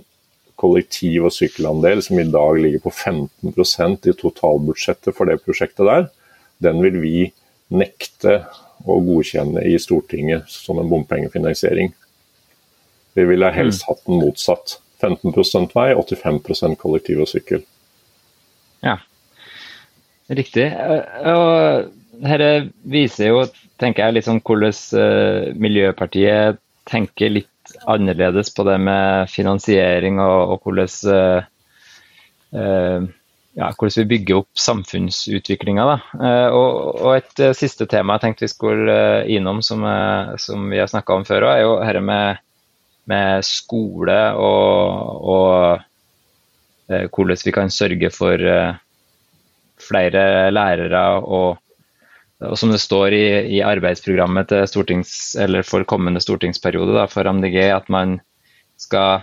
[0.62, 6.10] kollektiv- og sykkelandel som i dag ligger på 15% i totalbudsjettet for det prosjektet der,
[6.62, 7.16] den vil vi
[7.74, 8.42] nekte
[8.86, 11.94] å godkjenne i Stortinget som en bompengefinansiering.
[13.18, 14.80] Vi ville helst hatt den motsatt.
[15.02, 17.64] 15% vei, 85% kollektiv og sykkel.
[18.86, 19.00] Ja,
[20.30, 20.68] riktig.
[21.26, 21.90] Og
[22.22, 22.52] dette
[22.86, 23.40] viser jo,
[23.82, 27.48] tenker jeg, litt sånn hvordan eh, Miljøpartiet tenker litt
[27.88, 31.50] annerledes på det med finansiering og, og hvordan uh,
[32.58, 33.10] uh,
[33.58, 35.86] ja, hvordan vi bygger opp samfunnsutviklinga.
[36.24, 38.94] Eh, og, og, et siste tema jeg tenkte vi skulle
[39.28, 39.84] innom, som,
[40.40, 42.40] som, vi har snakka om før, er jo dette med,
[43.12, 48.46] med, skole og, og hvordan vi kan sørge for
[49.84, 50.24] flere
[50.56, 51.04] lærere.
[51.20, 51.60] Og,
[52.42, 53.26] og, som det står i,
[53.58, 54.54] i arbeidsprogrammet
[55.68, 58.18] for kommende stortingsperiode da, for MDG, at man
[58.82, 59.22] skal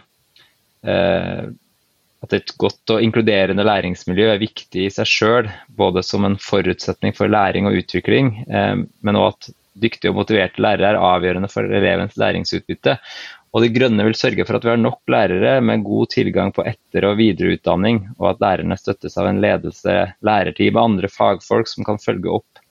[2.24, 7.14] at et godt og inkluderende læringsmiljø er viktig i seg sjøl, både som en forutsetning
[7.16, 11.62] for læring og utvikling, eh, men òg at dyktige og motiverte lærere er avgjørende for
[11.62, 12.96] elevens læringsutbytte.
[13.54, 16.66] Og De Grønne vil sørge for at vi har nok lærere med god tilgang på
[16.66, 21.86] etter- og videreutdanning, og at lærerne støttes av en ledelse, lærerteam og andre fagfolk som
[21.86, 22.64] kan følge opp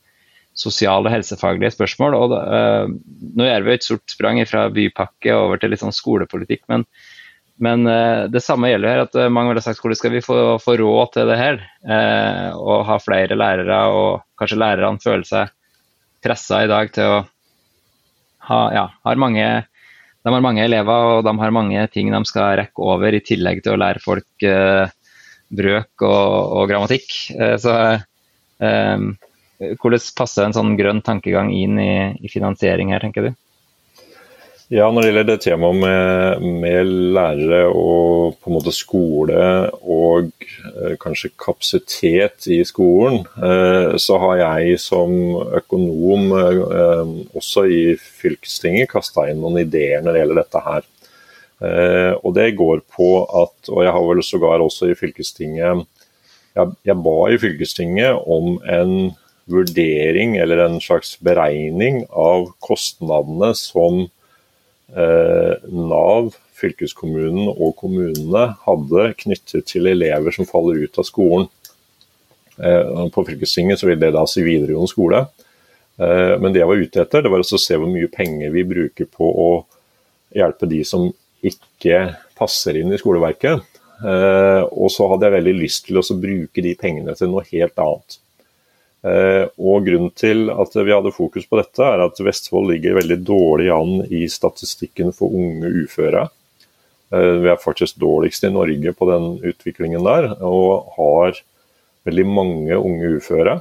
[0.58, 2.17] sosiale helsefaglige spørsmål.
[2.17, 2.89] Og, uh,
[3.38, 6.88] nå gjør vi et stort sprang fra bypakke over til litt sånn skolepolitikk, men
[7.58, 10.36] men uh, det samme gjelder her, at mange vil ha sagt hvordan skal vi få,
[10.62, 11.56] få råd til det her?
[12.54, 15.50] Og ha flere lærere, og kanskje lærerne føler seg
[16.22, 17.15] pressa i dag til å
[18.52, 19.48] ha ja, har mange,
[20.22, 23.63] De har mange elever og de har mange ting de skal rekke over, i tillegg
[23.65, 24.48] til å lære folk
[25.58, 27.10] brøk og, og grammatikk.
[27.58, 27.74] så
[29.58, 31.91] hvordan passer en sånn grønn tankegang inn i,
[32.22, 33.36] i finansiering her, tenker du?
[34.67, 39.46] Ja, Når det gjelder det temaet med, med, lærere og på en måte skole
[39.80, 45.13] og eh, kanskje kapasitet i skolen, eh, så har jeg som
[45.62, 50.89] økonom eh, også i fylkestinget kasta inn noen ideer når det gjelder dette her.
[51.63, 55.88] Eh, og det går på at, og jeg har vel sågar også i fylkestinget
[56.58, 58.91] jeg, jeg ba i fylkestinget om en
[59.47, 64.05] vurdering eller en slags beregning av kostnadene som
[64.88, 71.49] Eh, Nav, fylkeskommunen og kommunene hadde knyttet til elever som faller ut av skolen.
[72.57, 75.25] Eh, på fylkestinget så vil det da si videregående skole.
[75.99, 78.63] Eh, men det jeg var ute etter, det var å se hvor mye penger vi
[78.67, 79.49] bruker på å
[80.36, 81.10] hjelpe de som
[81.43, 83.75] ikke passer inn i skoleverket.
[83.97, 88.17] Og så hadde jeg veldig lyst til å bruke de pengene til noe helt annet.
[89.08, 93.20] Eh, og Grunnen til at vi hadde fokus på dette, er at Vestfold ligger veldig
[93.28, 96.28] dårlig an i statistikken for unge uføre.
[97.13, 101.41] Eh, vi er faktisk dårligst i Norge på den utviklingen der, og har
[102.08, 103.60] veldig mange unge uføre.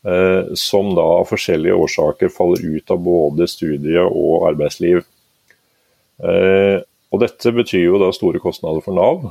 [0.00, 5.04] Eh, som da av forskjellige årsaker faller ut av både studie og arbeidsliv.
[6.20, 9.22] Og Dette betyr jo da store kostnader for Nav.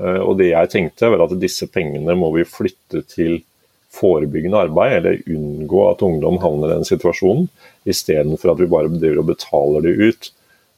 [0.00, 3.42] Og det jeg tenkte var at disse pengene må vi flytte til
[3.92, 7.48] forebyggende arbeid, eller unngå at ungdom havner i den situasjonen,
[7.88, 10.22] istedenfor at vi bare driver og betaler det ut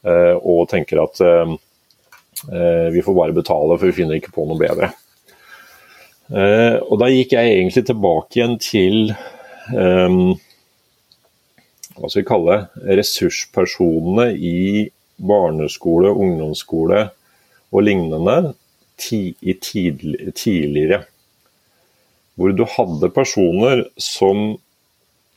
[0.07, 1.49] eh, og tenker at eh,
[2.55, 4.89] eh, vi får bare betale, for vi finner ikke på noe bedre.
[6.31, 8.97] Og Da gikk jeg egentlig tilbake igjen til
[9.75, 10.37] hva
[12.07, 14.87] skal vi kalle ressurspersonene i
[15.19, 17.11] barneskole, ungdomsskole
[17.75, 18.55] og lignende
[19.11, 21.03] i tidligere
[22.39, 24.55] hvor du hadde personer som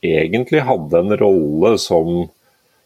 [0.04, 2.26] egentlig hadde en rolle som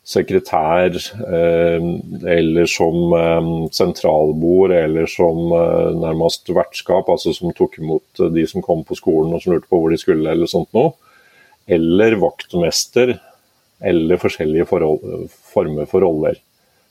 [0.09, 0.95] sekretær,
[1.29, 1.87] eh,
[2.33, 8.65] eller som eh, sentralbord, eller som eh, nærmest vertskap, altså som tok imot de som
[8.65, 10.95] kom på skolen og som lurte på hvor de skulle, eller sånt noe.
[11.69, 13.19] Eller vaktmester,
[13.85, 16.39] eller forskjellige forhold, former for roller.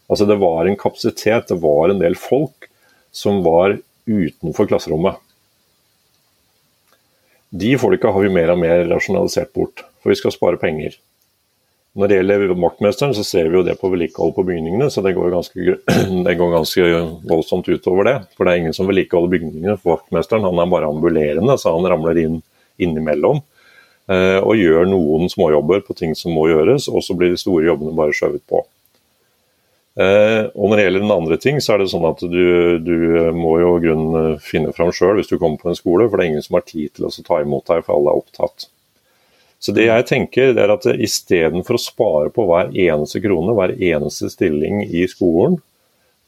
[0.08, 2.70] Altså Det var en kapasitet, det var en del folk
[3.12, 5.18] som var utenfor klasserommet.
[7.58, 10.98] De folka har vi mer og mer rasjonalisert bort, for vi skal spare penger.
[11.98, 15.16] Når det gjelder vaktmesteren, så ser vi jo det på vedlikehold på bygningene, så det
[15.18, 15.78] går, ganske,
[16.28, 16.90] det går ganske
[17.26, 18.16] voldsomt utover det.
[18.38, 19.78] For det er ingen som vedlikeholder bygningene.
[19.82, 22.42] For vaktmesteren han er bare ambulerende, så han ramler inn
[22.78, 23.42] innimellom.
[24.14, 27.66] Eh, og gjør noen småjobber på ting som må gjøres, og så blir de store
[27.72, 28.62] jobbene bare skjøvet på.
[29.98, 32.98] Eh, og Når det gjelder den andre ting, så er det sånn at du, du
[33.34, 36.34] må jo grunnen finne fram sjøl hvis du kommer på en skole, for det er
[36.36, 38.68] ingen som har tid til å ta imot deg, for alle er opptatt.
[39.58, 44.30] Så det jeg tenker er at Istedenfor å spare på hver eneste krone, hver eneste
[44.30, 45.58] stilling i skolen,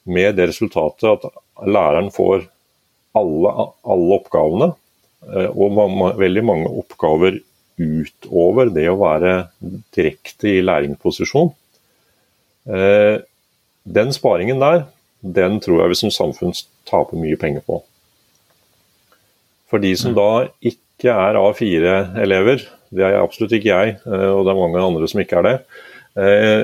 [0.09, 1.30] med det resultatet at
[1.70, 2.47] læreren får
[3.20, 3.53] alle,
[3.86, 4.72] alle oppgavene,
[5.30, 7.38] eh, og veldig mange oppgaver
[7.80, 9.34] utover det å være
[9.95, 11.53] direkte i læringsposisjon,
[12.65, 13.20] eh,
[13.89, 14.85] den sparingen der,
[15.19, 16.55] den tror jeg vi som samfunn
[16.89, 17.81] taper mye penger på.
[19.69, 20.17] For de som mm.
[20.17, 20.29] da
[20.71, 25.21] ikke er A4-elever, det er absolutt ikke jeg, eh, og det er mange andre som
[25.21, 25.55] ikke er det,
[26.21, 26.61] eh,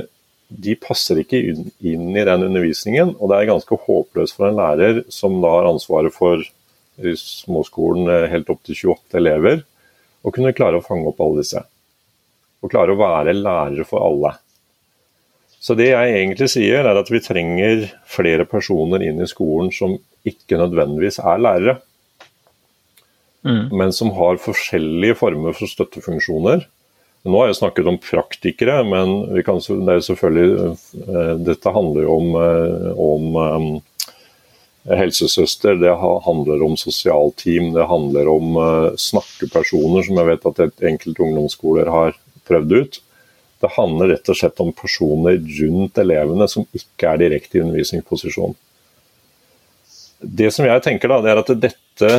[0.65, 3.15] de passer ikke inn i den undervisningen.
[3.17, 6.43] Og det er ganske håpløst for en lærer som da har ansvaret for
[6.95, 9.63] i småskolen helt opp til 28 elever,
[10.23, 11.61] å kunne klare å fange opp alle disse.
[12.63, 14.35] Og klare å være lærere for alle.
[15.65, 19.97] Så det jeg egentlig sier, er at vi trenger flere personer inn i skolen som
[20.25, 21.75] ikke nødvendigvis er lærere,
[23.45, 23.73] mm.
[23.73, 26.67] men som har forskjellige former for støttefunksjoner
[27.25, 30.75] nå har jeg snakket om praktikere, men kan, det selvfølgelig,
[31.09, 33.69] eh, dette handler jo om, eh, om um,
[34.85, 35.95] helsesøster, det
[36.27, 38.59] handler om sosialteam, det handler om
[39.01, 42.13] snakkepersoner, som jeg vet at enkelte ungdomsskoler har
[42.45, 42.99] prøvd ut.
[43.61, 48.55] Det handler rett og slett om personer rundt elevene som ikke er direkte i undervisningsposisjon.
[50.19, 52.11] Det som jeg tenker da, det er at dette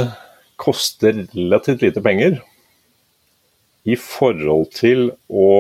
[0.61, 2.39] koster relativt lite penger
[3.87, 5.51] i forhold til å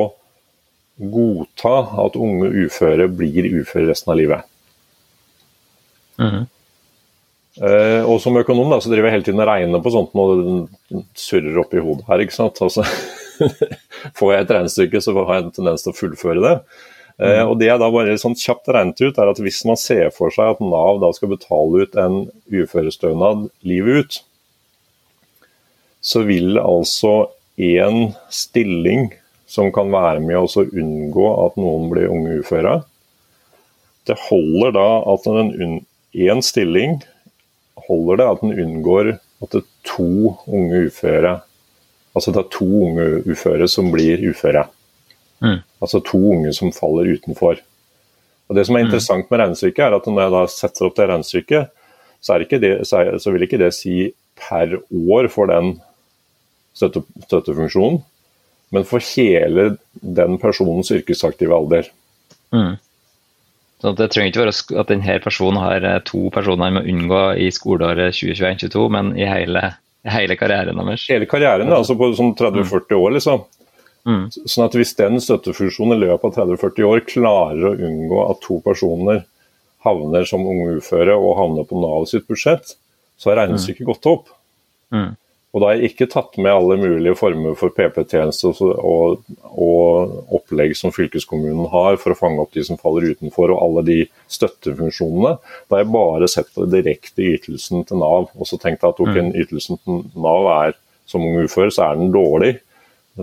[0.96, 4.52] godta at unge uføre blir uføre resten av livet.
[6.18, 6.46] Mm -hmm.
[7.56, 10.32] Uh, og som økonom da, så driver jeg hele tiden og regner på sånt når
[10.36, 12.20] det surrer opp i hodet her.
[12.20, 12.60] ikke sant?
[12.60, 12.84] Altså,
[14.18, 16.54] får jeg et regnestykke, så har jeg en tendens til å fullføre det.
[17.16, 17.50] Eh, mhm.
[17.50, 20.34] og Det jeg da bare sånn kjapt regnet ut, er at hvis man ser for
[20.34, 22.18] seg at Nav da skal betale ut en
[22.52, 24.18] uførestønad livet ut,
[26.06, 29.08] så vil altså én stilling
[29.48, 32.80] som kan være med å unngå at noen blir unge uføre.
[34.06, 37.00] Det holder da at én stilling
[37.88, 41.40] holder det at den unngår at det to unge uføre
[42.16, 44.64] Altså det er to unge uføre som blir uføre.
[45.44, 45.58] Mm.
[45.84, 47.60] Altså to unge som faller utenfor.
[48.48, 48.86] Og Det som er mm.
[48.86, 51.74] interessant med regnestykket, er at når jeg da setter opp det regnestykket,
[52.24, 55.76] så, det, så vil ikke det si per år for den
[56.76, 58.02] støtte, støttefunksjonen,
[58.74, 61.88] men for hele den personens yrkesaktive alder.
[62.54, 62.76] Mm.
[63.82, 67.22] Så Det trenger ikke være at denne personen har eh, to personer man må unngå
[67.44, 69.62] i skoleåret 2021-2022, men i hele,
[70.14, 71.06] hele, karrieren deres.
[71.10, 73.44] Hele karrieren, altså på sånn 30-40 år, liksom.
[74.06, 74.26] Mm.
[74.30, 78.60] Sånn at Hvis den støttefunksjonen i løpet av 30-40 år klarer å unngå at to
[78.62, 79.24] personer
[79.86, 82.76] havner som unge uføre og havner på Nav sitt budsjett,
[83.18, 83.90] så er regnestykket mm.
[83.90, 84.30] gått opp.
[84.94, 85.14] Mm.
[85.56, 89.22] Og da har jeg ikke tatt med alle mulige former for PP-tjenester og,
[89.56, 93.84] og, opplegg som fylkeskommunen har for å fange opp de som faller utenfor, og alle
[93.86, 93.96] de
[94.36, 95.38] støttefunksjonene.
[95.64, 99.14] Da har jeg bare sett på direkte ytelsen til Nav, og så tenkt at ok,
[99.16, 99.32] mm.
[99.46, 100.76] ytelsen til Nav er
[101.08, 102.58] som ung ufør, så er den dårlig.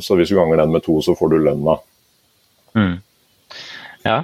[0.02, 1.78] Så hvis du ganger den med to, så får du lønna.
[2.74, 2.96] Mm.
[4.08, 4.24] Ja.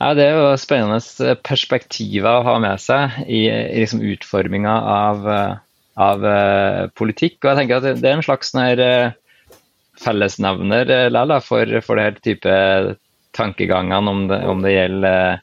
[0.00, 0.08] ja.
[0.18, 5.30] det er jo spennende perspektiver å ha med seg i, i liksom utforminga av
[6.00, 7.38] av uh, politikk.
[7.42, 9.14] Og jeg tenker at det er en slags uh,
[10.02, 12.58] fellesnevner uh, for, for det her type
[13.34, 15.42] tankegangene, om det, om det gjelder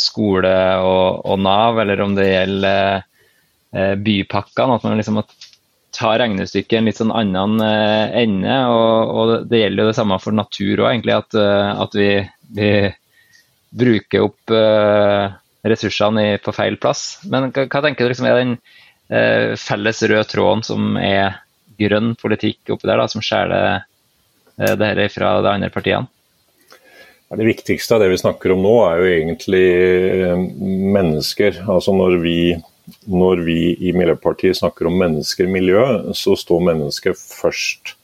[0.00, 3.02] skole og, og, Nav, eller om det gjelder
[4.00, 4.78] bypakkene.
[4.78, 5.26] At man liksom må
[5.92, 8.56] ta regnestykket en litt sånn annen ende.
[8.72, 11.18] Og, og, det gjelder jo det samme for natur òg, egentlig.
[11.18, 11.36] At,
[11.84, 12.08] at vi,
[12.56, 12.70] vi,
[13.76, 14.56] bruker opp
[15.70, 17.18] ressursene på feil plass.
[17.26, 18.54] Men hva, hva tenker du liksom er den
[19.10, 21.40] eh, felles røde tråden som er
[21.80, 26.08] grønn politikk oppi der, da, som skjærer eh, det her fra de andre partiene?
[27.26, 30.42] Det viktigste av det vi snakker om nå, er jo egentlig eh,
[30.96, 31.58] mennesker.
[31.66, 32.38] Altså når vi,
[33.10, 37.96] når vi i Miljøpartiet snakker om mennesker og miljø, så står mennesket først.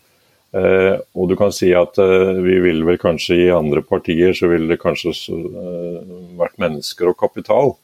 [0.52, 4.50] Eh, og du kan si at eh, vi vil vel kanskje i andre partier så
[4.52, 7.74] ville det kanskje eh, vært mennesker og kapital.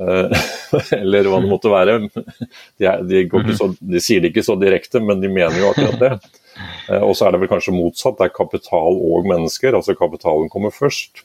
[0.00, 0.46] Eh,
[1.02, 1.98] eller hva det måtte være.
[2.10, 6.00] De, er, de, så, de, sier det ikke så direkte, men de mener jo akkurat
[6.00, 6.40] det.
[6.88, 8.18] Eh, og så er det vel kanskje motsatt.
[8.18, 9.76] Det er kapital og mennesker.
[9.78, 11.24] Altså kapitalen kommer først.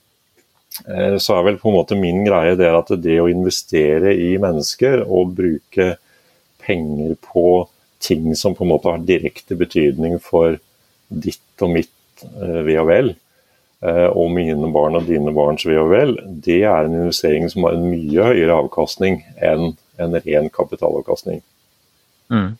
[0.85, 4.35] Eh, så er vel på en måte min greie det at det å investere i
[4.41, 5.95] mennesker og bruke
[6.67, 7.65] penger på
[8.03, 10.59] ting som på en måte har direkte betydning for
[11.07, 13.11] ditt og mitt eh, ve og vel,
[13.85, 17.67] eh, og mine barn og dine barns ve og vel, det er en investering som
[17.67, 21.41] har en mye høyere avkastning enn en ren kapitalavkastning.
[22.33, 22.57] Mm.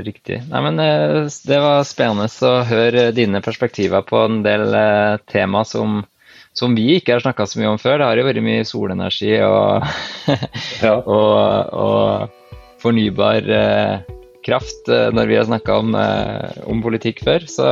[0.00, 0.40] Riktig.
[0.48, 4.72] Nei, men eh, Det var spennende å høre dine perspektiver på en del
[5.30, 6.00] tema som,
[6.56, 8.00] som vi ikke har snakka så mye om før.
[8.00, 9.90] Det har jo vært mye solenergi og,
[10.86, 10.96] ja.
[10.96, 13.44] og, og fornybar
[14.46, 17.46] kraft eh, når vi har snakka om, eh, om, politikk før.
[17.50, 17.66] Så,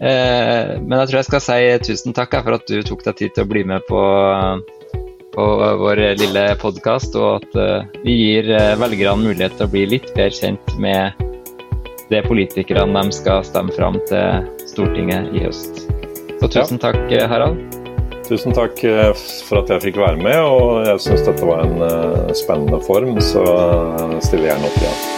[0.00, 1.60] eh, men jeg tror jeg skal si
[1.90, 4.02] tusen takk for at du tok deg tid til å bli med på,
[5.36, 5.46] på
[5.82, 10.76] vår lille podkast, og at vi gir velgerne mulighet til å bli litt bedre kjent
[10.80, 11.24] med
[12.10, 15.84] det politikerne de skal stemme fram til Stortinget i høst.
[16.40, 17.58] Så tusen takk, Harald.
[18.26, 18.80] Tusen takk
[19.46, 23.44] for at jeg fikk være med, og jeg syns dette var en spennende form, så
[24.24, 25.15] stiller jeg gjerne opp igjen.